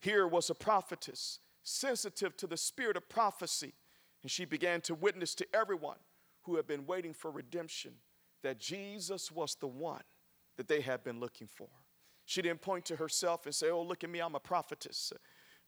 [0.01, 3.75] Here was a prophetess sensitive to the spirit of prophecy.
[4.23, 5.99] And she began to witness to everyone
[6.43, 7.93] who had been waiting for redemption
[8.43, 10.03] that Jesus was the one
[10.57, 11.69] that they had been looking for.
[12.25, 15.13] She didn't point to herself and say, Oh, look at me, I'm a prophetess.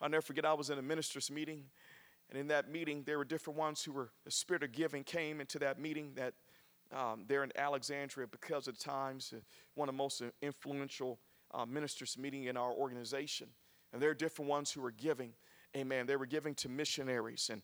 [0.00, 1.64] I'll never forget, I was in a minister's meeting,
[2.30, 5.40] and in that meeting, there were different ones who were, the spirit of giving came
[5.40, 6.34] into that meeting that
[6.92, 9.40] um, there in Alexandria because of the times, uh,
[9.74, 11.18] one of the most influential
[11.52, 13.48] uh, ministers meeting in our organization.
[13.92, 15.32] And there are different ones who were giving.
[15.76, 16.06] Amen.
[16.06, 17.62] They were giving to missionaries, and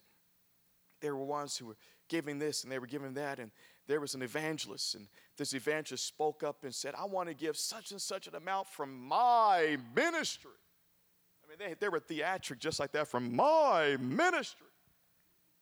[1.00, 1.76] there were ones who were
[2.08, 3.38] giving this and they were giving that.
[3.38, 3.50] And
[3.86, 7.56] there was an evangelist, and this evangelist spoke up and said, I want to give
[7.56, 10.50] such and such an amount from my ministry.
[11.44, 14.66] I mean, they, they were theatric just like that from my ministry.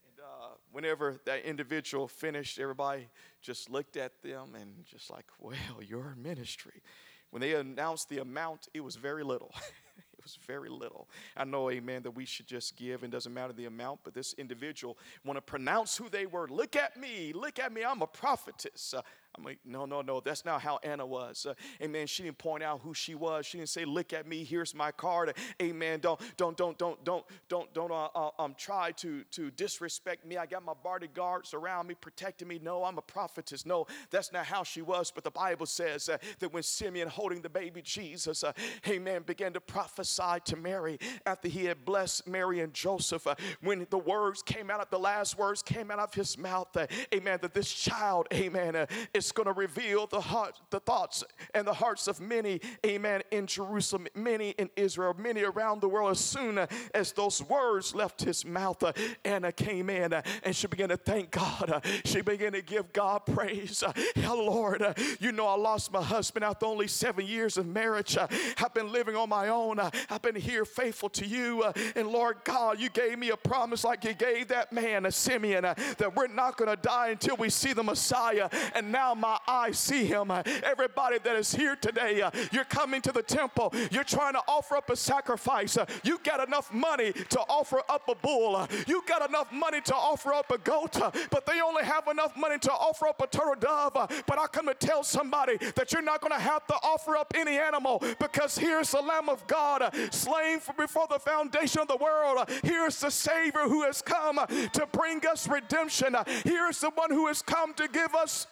[0.09, 3.09] And uh, whenever that individual finished, everybody
[3.43, 6.83] just looked at them and just like, well, your ministry.
[7.31, 9.53] When they announced the amount, it was very little.
[10.25, 11.09] was very little.
[11.37, 14.35] I know, amen, that we should just give and doesn't matter the amount, but this
[14.35, 16.49] individual want to pronounce who they were.
[16.49, 18.95] Look at me, look at me, I'm a prophetess.
[18.95, 19.03] Uh,
[19.37, 21.45] I'm like, no, no, no, that's not how Anna was.
[21.45, 22.07] Uh, amen.
[22.07, 23.47] She didn't point out who she was.
[23.47, 25.35] She didn't say, look at me, here's my card.
[25.61, 25.99] Amen.
[25.99, 30.37] Don't, don't, don't, don't, don't, don't, don't uh, uh, um, try to, to disrespect me.
[30.37, 32.61] I got my bodyguards around me, protecting me.
[32.63, 33.67] No, I'm a prophetess.
[33.67, 35.11] No, that's not how she was.
[35.11, 38.53] But the Bible says uh, that when Simeon holding the baby Jesus, uh,
[38.87, 43.27] amen, began to prophesy to Mary after he had blessed Mary and Joseph,
[43.61, 46.69] when the words came out of the last words came out of his mouth,
[47.13, 51.67] amen, that this child, amen, is it's going to reveal the heart, the thoughts and
[51.67, 56.11] the hearts of many, amen, in Jerusalem, many in Israel, many around the world.
[56.11, 56.59] As soon
[56.93, 58.93] as those words left his mouth, uh,
[59.25, 61.71] Anna came in uh, and she began to thank God.
[61.71, 63.83] Uh, she began to give God praise.
[64.27, 68.19] Oh, Lord, uh, you know I lost my husband after only seven years of marriage.
[68.19, 69.81] Uh, I've been living on my own.
[69.81, 71.65] I've been here faithful to you.
[71.97, 75.63] And Lord God, you gave me a promise like you gave that man, a Simeon,
[75.63, 78.51] that we're not going to die until we see the Messiah.
[78.75, 80.31] And now my eyes see him.
[80.63, 83.73] Everybody that is here today, you're coming to the temple.
[83.91, 85.77] You're trying to offer up a sacrifice.
[86.03, 88.67] You got enough money to offer up a bull.
[88.87, 90.99] You got enough money to offer up a goat,
[91.31, 93.93] but they only have enough money to offer up a turtle dove.
[94.27, 97.33] But I come to tell somebody that you're not going to have to offer up
[97.35, 101.97] any animal because here's the Lamb of God slain for before the foundation of the
[101.97, 102.49] world.
[102.63, 104.41] Here's the Savior who has come
[104.73, 106.17] to bring us redemption.
[106.45, 108.47] Here's the one who has come to give us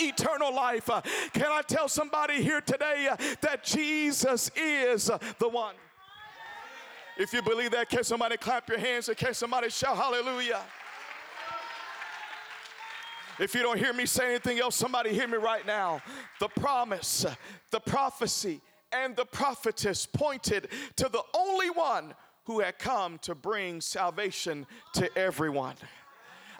[0.00, 0.88] eternal life.
[1.32, 5.74] Can I tell somebody here today uh, that Jesus is the one?
[7.16, 10.60] If you believe that, can somebody clap your hands and can somebody shout hallelujah?
[13.40, 16.00] If you don't hear me say anything else, somebody hear me right now.
[16.40, 17.24] The promise,
[17.70, 18.60] the prophecy,
[18.92, 25.16] and the prophetess pointed to the only one who had come to bring salvation to
[25.18, 25.74] everyone.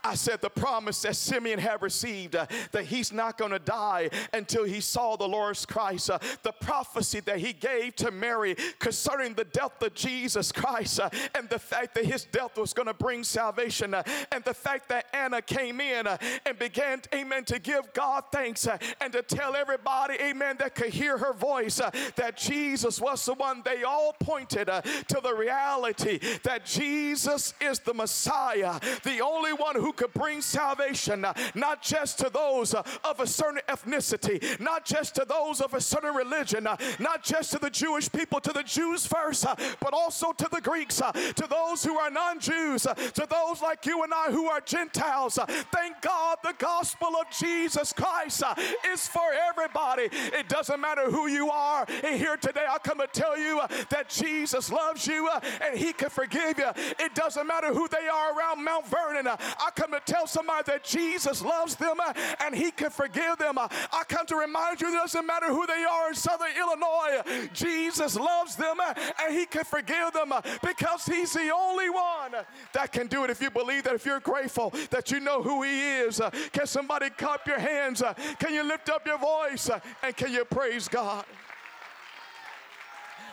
[0.08, 4.08] I said the promise that Simeon had received uh, that he's not going to die
[4.32, 6.08] until he saw the Lord's Christ.
[6.08, 11.10] Uh, the prophecy that he gave to Mary concerning the death of Jesus Christ uh,
[11.34, 14.88] and the fact that his death was going to bring salvation uh, and the fact
[14.88, 16.16] that Anna came in uh,
[16.46, 20.88] and began, amen, to give God thanks uh, and to tell everybody, amen, that could
[20.88, 21.82] hear her voice
[22.16, 23.60] that Jesus was the one.
[23.62, 29.92] They all pointed to the reality that Jesus is the Messiah, the only one who
[29.98, 35.16] could bring salvation, uh, not just to those uh, of a certain ethnicity, not just
[35.16, 38.62] to those of a certain religion, uh, not just to the Jewish people, to the
[38.62, 42.86] Jews first, uh, but also to the Greeks, uh, to those who are non Jews,
[42.86, 45.36] uh, to those like you and I who are Gentiles.
[45.72, 48.44] Thank God the gospel of Jesus Christ
[48.92, 50.08] is for everybody.
[50.12, 51.84] It doesn't matter who you are.
[52.04, 55.28] And here today, I come to tell you that Jesus loves you
[55.60, 56.70] and He can forgive you.
[57.00, 59.26] It doesn't matter who they are around Mount Vernon.
[59.26, 62.12] I come to tell somebody that Jesus loves them uh,
[62.44, 63.58] and He can forgive them.
[63.58, 67.22] Uh, I come to remind you it doesn't matter who they are in Southern Illinois.
[67.24, 72.32] uh, Jesus loves them and He can forgive them because He's the only one
[72.72, 73.30] that can do it.
[73.30, 76.20] If you believe that, if you're grateful that you know who He is,
[76.52, 78.02] can somebody clap your hands?
[78.40, 79.70] Can you lift up your voice
[80.02, 81.24] and can you praise God?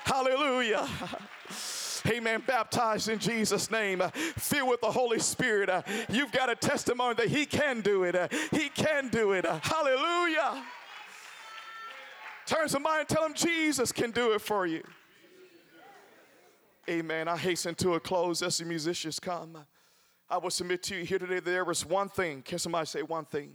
[0.04, 0.88] Hallelujah.
[2.08, 2.44] Amen.
[2.46, 5.70] Baptized in Jesus' name, uh, filled with the Holy Spirit.
[5.70, 8.16] Uh, you've got a testimony that He can do it.
[8.16, 9.46] Uh, he can do it.
[9.46, 10.64] Hallelujah.
[12.46, 14.84] Turn somebody and tell them Jesus can do it for you.
[16.88, 17.28] Amen.
[17.28, 19.58] I hasten to a close as the musicians come.
[20.30, 22.44] I will submit to you here today that there was one thing.
[22.44, 23.54] Can somebody say one thing?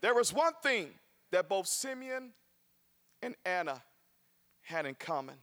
[0.00, 0.90] There was one thing
[1.32, 2.30] that both Simeon
[3.22, 3.82] and Anna
[4.62, 5.36] had in common.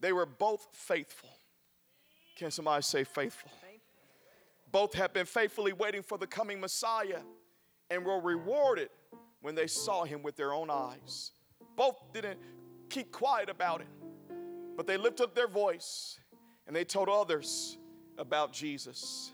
[0.00, 1.30] They were both faithful.
[2.36, 3.50] Can somebody say faithful?
[4.70, 7.20] Both have been faithfully waiting for the coming Messiah
[7.90, 8.90] and were rewarded
[9.40, 11.32] when they saw him with their own eyes.
[11.76, 12.38] Both didn't
[12.90, 13.88] keep quiet about it,
[14.76, 16.18] but they lifted up their voice
[16.66, 17.78] and they told others
[18.18, 19.32] about Jesus.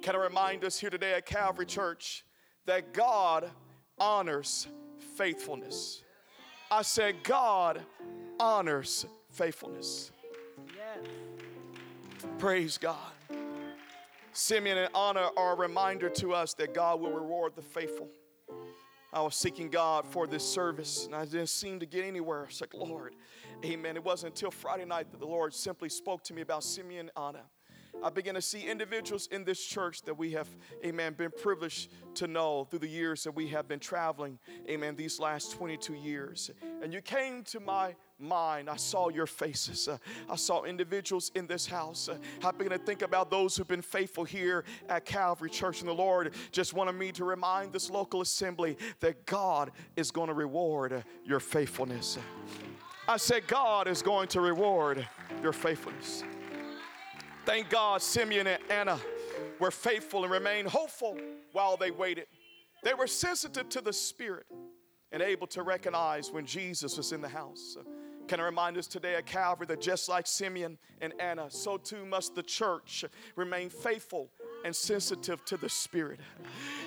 [0.00, 2.24] Can I remind us here today at Calvary Church
[2.66, 3.50] that God
[3.98, 4.68] honors
[5.16, 6.02] faithfulness?
[6.70, 7.80] I said, God
[8.38, 10.10] honors faithfulness.
[10.76, 11.08] Yes.
[12.38, 12.96] Praise God.
[14.32, 18.08] Simeon and Anna are a reminder to us that God will reward the faithful.
[19.12, 22.44] I was seeking God for this service and I didn't seem to get anywhere.
[22.44, 23.14] It's like, Lord,
[23.64, 23.96] amen.
[23.96, 27.24] It wasn't until Friday night that the Lord simply spoke to me about Simeon and
[27.26, 27.44] Anna.
[28.02, 30.48] I began to see individuals in this church that we have,
[30.84, 34.38] amen, been privileged to know through the years that we have been traveling,
[34.68, 36.50] amen, these last 22 years.
[36.82, 38.68] And you came to my mind.
[38.68, 39.88] I saw your faces.
[39.88, 42.08] Uh, I saw individuals in this house.
[42.08, 45.80] Uh, I began to think about those who've been faithful here at Calvary Church.
[45.80, 50.28] And the Lord just wanted me to remind this local assembly that God is going
[50.28, 52.18] to reward your faithfulness.
[53.06, 55.06] I said, God is going to reward
[55.42, 56.24] your faithfulness.
[57.46, 59.00] Thank God Simeon and Anna
[59.58, 61.16] were faithful and remained hopeful
[61.52, 62.26] while they waited.
[62.82, 64.46] They were sensitive to the Spirit
[65.10, 67.78] and able to recognize when Jesus was in the house.
[68.28, 72.04] Can I remind us today at Calvary that just like Simeon and Anna, so too
[72.04, 73.04] must the church
[73.36, 74.28] remain faithful
[74.64, 76.20] and sensitive to the Spirit.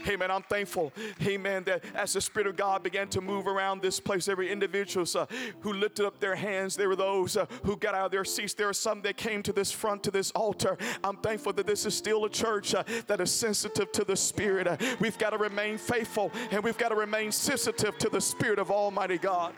[0.07, 0.29] Amen.
[0.29, 0.91] I'm thankful,
[1.25, 5.05] amen, that as the Spirit of God began to move around this place, every individual
[5.15, 5.25] uh,
[5.61, 8.53] who lifted up their hands, there were those uh, who got out of their seats.
[8.53, 10.77] There are some that came to this front, to this altar.
[11.03, 14.67] I'm thankful that this is still a church uh, that is sensitive to the Spirit.
[14.67, 18.59] Uh, we've got to remain faithful and we've got to remain sensitive to the Spirit
[18.59, 19.53] of Almighty God.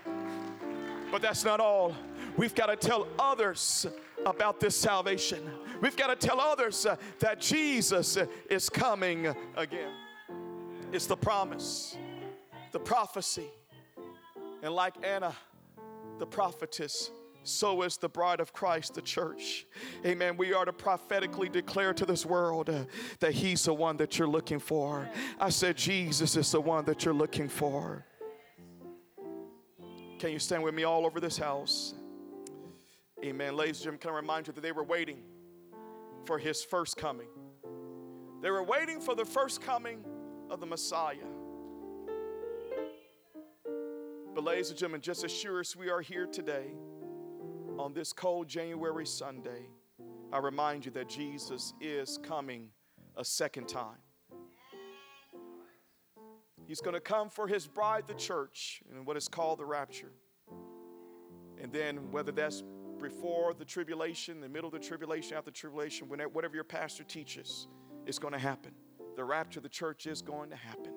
[1.14, 1.96] But that's not all.
[2.38, 3.86] We've got to tell others
[4.26, 5.48] about this salvation.
[5.80, 6.88] We've got to tell others
[7.20, 8.18] that Jesus
[8.50, 9.92] is coming again.
[10.92, 11.96] It's the promise,
[12.72, 13.46] the prophecy.
[14.64, 15.36] And like Anna,
[16.18, 17.12] the prophetess,
[17.44, 19.68] so is the bride of Christ, the church.
[20.04, 20.36] Amen.
[20.36, 22.86] We are to prophetically declare to this world uh,
[23.20, 25.08] that He's the one that you're looking for.
[25.40, 28.04] I said, Jesus is the one that you're looking for.
[30.24, 31.96] Can you stand with me all over this house?
[33.22, 33.58] Amen.
[33.58, 35.18] Ladies and gentlemen, can I remind you that they were waiting
[36.24, 37.28] for His first coming?
[38.42, 40.02] They were waiting for the first coming
[40.50, 41.18] of the Messiah.
[44.34, 46.68] But, ladies and gentlemen, just as sure as we are here today
[47.78, 49.68] on this cold January Sunday,
[50.32, 52.70] I remind you that Jesus is coming
[53.18, 54.00] a second time.
[56.74, 60.12] He's going to come for his bride, the church, in what is called the rapture.
[61.62, 62.64] And then, whether that's
[63.00, 67.68] before the tribulation, the middle of the tribulation, after the tribulation, whatever your pastor teaches,
[68.08, 68.72] it's going to happen.
[69.16, 70.96] The rapture of the church is going to happen.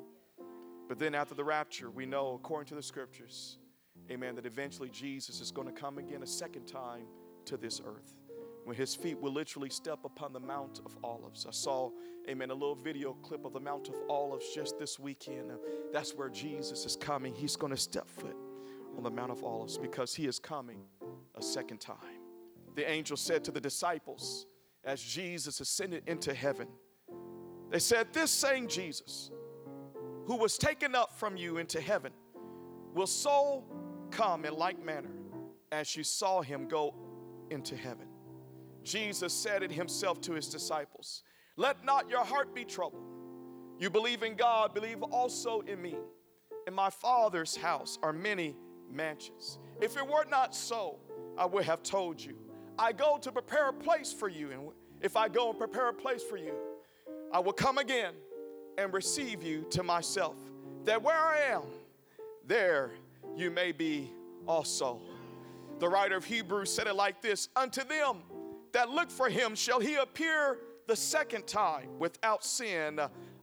[0.88, 3.58] But then, after the rapture, we know, according to the scriptures,
[4.10, 7.04] amen, that eventually Jesus is going to come again a second time
[7.44, 8.14] to this earth
[8.66, 11.46] when his feet will literally step upon the Mount of Olives.
[11.46, 11.92] I saw,
[12.28, 15.52] amen, a little video clip of the Mount of Olives just this weekend.
[15.92, 17.32] That's where Jesus is coming.
[17.32, 18.36] He's going to step foot
[18.96, 20.80] on the Mount of Olives because he is coming
[21.36, 22.18] a second time.
[22.74, 24.46] The angel said to the disciples
[24.82, 26.66] as Jesus ascended into heaven,
[27.70, 29.30] they said, This same Jesus,
[30.24, 32.10] who was taken up from you into heaven,
[32.94, 33.62] will so
[34.10, 35.14] come in like manner
[35.70, 36.96] as you saw him go
[37.50, 38.05] into heaven.
[38.86, 41.24] Jesus said it himself to his disciples
[41.56, 43.02] Let not your heart be troubled.
[43.78, 45.96] You believe in God, believe also in me.
[46.66, 48.56] In my Father's house are many
[48.90, 49.58] mansions.
[49.80, 50.98] If it were not so,
[51.36, 52.36] I would have told you.
[52.78, 54.50] I go to prepare a place for you.
[54.50, 54.68] And
[55.02, 56.54] if I go and prepare a place for you,
[57.32, 58.14] I will come again
[58.78, 60.36] and receive you to myself,
[60.84, 61.62] that where I am,
[62.46, 62.92] there
[63.36, 64.12] you may be
[64.46, 65.00] also.
[65.78, 68.22] The writer of Hebrews said it like this Unto them
[68.76, 73.00] that look for him shall he appear the second time without sin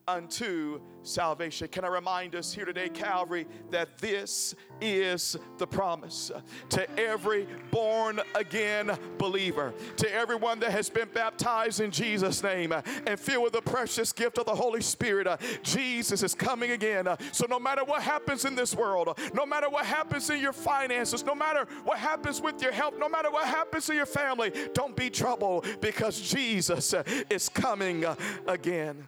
[0.07, 1.67] unto salvation.
[1.67, 6.31] Can I remind us here today, Calvary, that this is the promise
[6.69, 13.19] to every born again believer, to everyone that has been baptized in Jesus' name and
[13.19, 15.27] filled with the precious gift of the Holy Spirit.
[15.27, 17.07] Uh, Jesus is coming again.
[17.07, 20.39] Uh, so, no matter what happens in this world, uh, no matter what happens in
[20.39, 24.05] your finances, no matter what happens with your health, no matter what happens in your
[24.05, 26.93] family, don't be troubled because Jesus
[27.29, 28.05] is coming
[28.47, 29.05] again.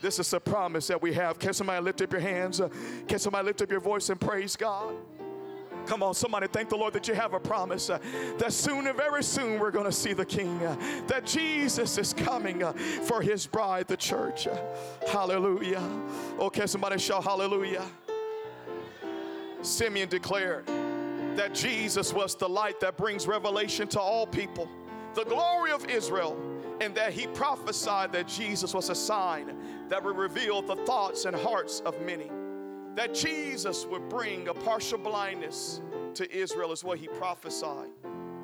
[0.00, 1.38] This is a promise that we have.
[1.38, 2.60] Can somebody lift up your hands?
[3.06, 4.94] Can somebody lift up your voice and praise God?
[5.86, 7.98] Come on, somebody thank the Lord that you have a promise uh,
[8.38, 10.76] that soon and very soon we're going to see the King, uh,
[11.06, 14.46] that Jesus is coming uh, for his bride, the church.
[15.10, 15.82] hallelujah.
[16.38, 17.84] Okay, somebody shout hallelujah.
[19.62, 20.66] Simeon declared
[21.36, 24.68] that Jesus was the light that brings revelation to all people,
[25.14, 26.36] the glory of Israel
[26.80, 29.54] and that he prophesied that Jesus was a sign
[29.90, 32.30] that would reveal the thoughts and hearts of many.
[32.94, 35.82] That Jesus would bring a partial blindness
[36.14, 37.90] to Israel, is what he prophesied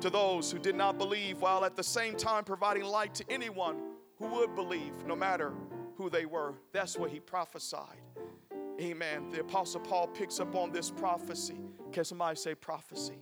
[0.01, 3.77] to those who did not believe, while at the same time providing light to anyone
[4.19, 5.53] who would believe, no matter
[5.95, 6.53] who they were.
[6.71, 7.97] That's what he prophesied.
[8.79, 9.29] Amen.
[9.31, 11.57] The Apostle Paul picks up on this prophecy.
[11.91, 13.17] Can somebody say prophecy?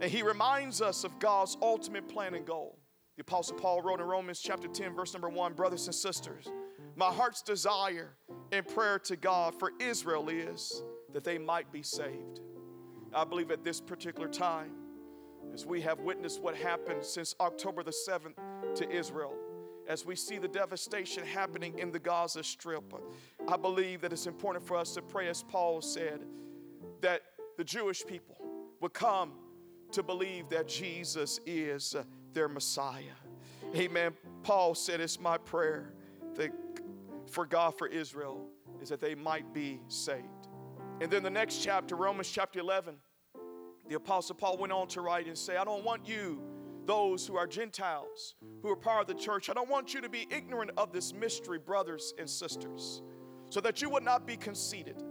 [0.00, 2.78] And he reminds us of God's ultimate plan and goal.
[3.16, 6.48] The Apostle Paul wrote in Romans chapter 10, verse number 1 Brothers and sisters,
[6.98, 8.10] my heart's desire
[8.50, 10.82] and prayer to God for Israel is
[11.12, 12.40] that they might be saved.
[13.14, 14.72] I believe at this particular time,
[15.54, 18.34] as we have witnessed what happened since October the 7th
[18.74, 19.32] to Israel,
[19.86, 22.92] as we see the devastation happening in the Gaza Strip,
[23.46, 26.26] I believe that it's important for us to pray, as Paul said,
[27.00, 27.22] that
[27.56, 28.38] the Jewish people
[28.80, 29.34] would come
[29.92, 31.94] to believe that Jesus is
[32.32, 33.04] their Messiah.
[33.76, 34.14] Amen.
[34.42, 35.94] Paul said, It's my prayer
[36.38, 36.52] that
[37.28, 38.48] for God, for Israel,
[38.80, 40.48] is that they might be saved.
[41.00, 42.96] And then the next chapter, Romans chapter 11,
[43.88, 46.42] the Apostle Paul went on to write and say, I don't want you
[46.86, 49.50] those who are Gentiles, who are part of the church.
[49.50, 53.02] I don't want you to be ignorant of this mystery, brothers and sisters,
[53.50, 55.02] so that you would not be conceited.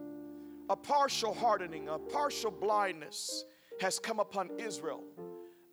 [0.70, 3.45] A partial hardening, a partial blindness
[3.80, 5.03] has come upon Israel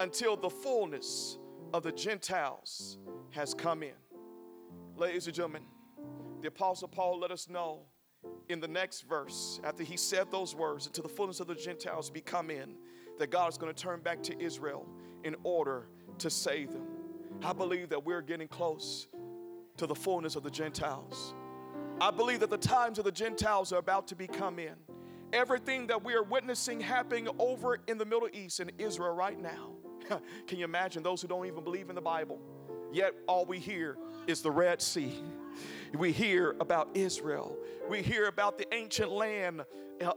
[0.01, 1.39] until the fullness
[1.73, 2.99] of the Gentiles
[3.31, 3.95] has come in.
[4.97, 5.63] Ladies and gentlemen,
[6.45, 7.87] the Apostle Paul let us know
[8.51, 12.11] in the next verse, after he said those words, until the fullness of the Gentiles
[12.11, 12.75] be come in,
[13.19, 14.87] that God is going to turn back to Israel
[15.25, 15.89] in order
[16.19, 16.87] to save them.
[17.43, 19.09] I believe that we're getting close
[19.79, 21.33] to the fullness of the Gentiles.
[21.99, 24.75] I believe that the times of the Gentiles are about to be come in.
[25.33, 29.71] Everything that we are witnessing happening over in the Middle East and Israel right now.
[30.47, 32.39] Can you imagine those who don't even believe in the Bible?
[32.95, 33.97] Yet all we hear
[34.29, 35.21] is the Red Sea.
[35.99, 37.59] We hear about Israel.
[37.91, 39.65] We hear about the ancient land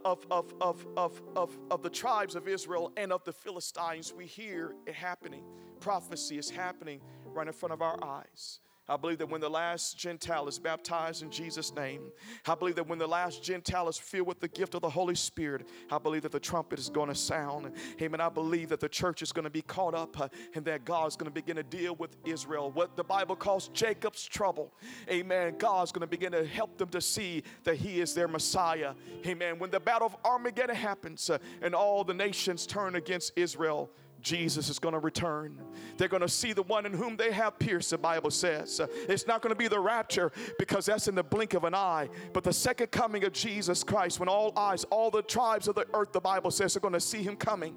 [0.06, 4.14] of, of, of, of, of, of the tribes of Israel and of the Philistines.
[4.16, 5.44] We hear it happening.
[5.80, 8.60] Prophecy is happening right in front of our eyes.
[8.90, 12.04] I believe that when the last Gentile is baptized in Jesus' name,
[12.46, 15.16] I believe that when the last Gentile is filled with the gift of the Holy
[15.16, 17.74] Spirit, I believe that the trumpet is going to sound.
[18.02, 18.22] Amen.
[18.22, 21.08] I believe that the church is going to be caught up uh, and that God
[21.08, 22.72] is going to begin to deal with Israel.
[22.72, 24.74] What the Bible calls Jacob's trouble.
[25.10, 25.56] Amen.
[25.58, 28.94] God is going to begin to help them to see that He is their Messiah.
[29.26, 29.60] Amen.
[29.60, 33.90] When the battle of Armageddon happens uh, and all the nations turn against Israel,
[34.22, 35.62] Jesus is going to return.
[35.98, 38.82] They're going to see the one in whom they have pierced, the Bible says.
[39.08, 42.10] It's not going to be the rapture because that's in the blink of an eye,
[42.34, 45.86] but the second coming of Jesus Christ, when all eyes, all the tribes of the
[45.94, 47.76] earth, the Bible says, are going to see him coming.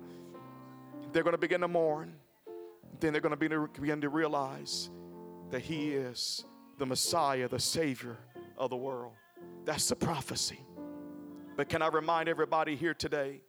[1.13, 2.15] They're going to begin to mourn.
[3.01, 4.91] Then they're going to begin to realize
[5.51, 6.45] that he is
[6.79, 8.17] the Messiah, the Savior
[8.57, 9.13] of the world.
[9.65, 10.61] That's the prophecy.
[11.57, 13.41] But can I remind everybody here today?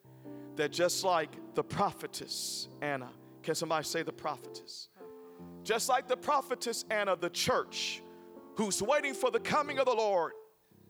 [0.55, 3.09] That just like the prophetess Anna,
[3.43, 4.89] can somebody say the prophetess?
[5.63, 8.01] Just like the prophetess Anna, the church
[8.55, 10.33] who's waiting for the coming of the Lord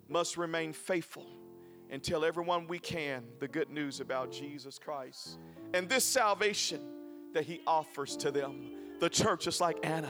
[0.10, 1.26] must remain faithful
[1.90, 5.38] and tell everyone we can the good news about Jesus Christ
[5.74, 6.82] and this salvation
[7.34, 10.10] that He offers to them the church is like Anna.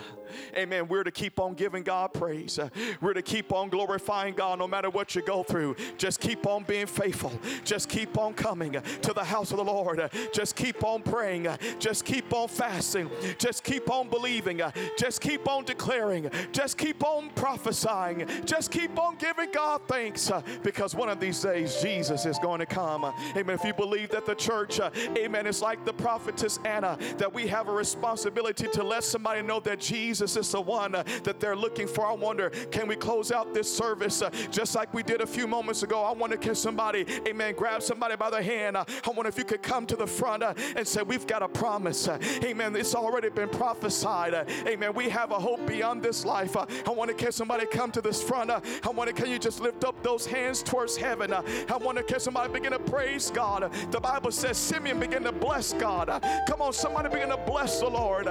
[0.55, 0.87] Amen.
[0.87, 2.59] We're to keep on giving God praise.
[2.99, 5.75] We're to keep on glorifying God no matter what you go through.
[5.97, 7.31] Just keep on being faithful.
[7.63, 10.09] Just keep on coming to the house of the Lord.
[10.33, 11.47] Just keep on praying.
[11.79, 13.09] Just keep on fasting.
[13.37, 14.61] Just keep on believing.
[14.97, 16.29] Just keep on declaring.
[16.51, 18.27] Just keep on prophesying.
[18.45, 20.29] Just keep on giving God thanks
[20.63, 23.05] because one of these days Jesus is going to come.
[23.37, 23.55] Amen.
[23.55, 24.81] If you believe that the church,
[25.17, 29.41] amen, is like the prophetess Anna, that we have a responsibility to to let somebody
[29.41, 32.05] know that Jesus is the one uh, that they're looking for.
[32.05, 35.47] I wonder, can we close out this service uh, just like we did a few
[35.47, 36.03] moments ago?
[36.03, 38.75] I wonder, can somebody, amen, grab somebody by the hand?
[38.75, 41.43] Uh, I wonder if you could come to the front uh, and say, We've got
[41.43, 42.07] a promise.
[42.07, 42.75] Uh, amen.
[42.75, 44.33] It's already been prophesied.
[44.33, 44.93] Uh, amen.
[44.93, 46.55] We have a hope beyond this life.
[46.57, 48.49] I wonder, can somebody come to this front?
[48.49, 51.33] I wonder, can you just lift up those hands towards heaven?
[51.33, 53.71] I wonder, can somebody begin to praise God?
[53.91, 56.07] The Bible says Simeon began to bless God.
[56.47, 58.27] Come on, somebody begin to bless the Lord.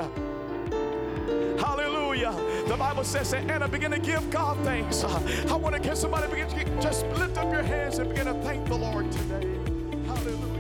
[1.59, 2.33] Hallelujah.
[2.67, 5.05] The Bible says that Anna began to give God thanks.
[5.05, 8.35] I want to get somebody begin to just lift up your hands and begin to
[8.35, 9.47] thank the Lord today.
[10.07, 10.51] Hallelujah.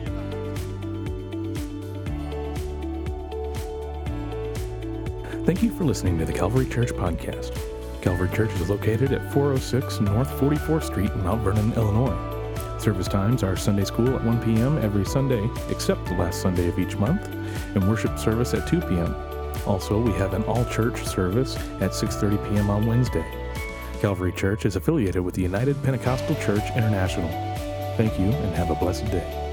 [5.45, 7.57] Thank you for listening to the Calvary Church podcast.
[8.03, 12.17] Calvary Church is located at 406 North 44th Street in Mount Vernon, Illinois.
[12.79, 14.79] Service times are Sunday school at 1 p.m.
[14.79, 17.29] every Sunday, except the last Sunday of each month,
[17.75, 19.15] and worship service at 2 p.m.
[19.67, 22.71] Also, we have an all-church service at 6:30 p.m.
[22.71, 23.25] on Wednesday.
[24.01, 27.29] Calvary Church is affiliated with the United Pentecostal Church International.
[27.97, 29.49] Thank you and have a blessed day.